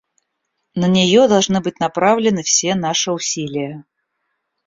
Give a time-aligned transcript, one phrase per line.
[0.73, 3.85] На нее должны быть направлены все наши усилия.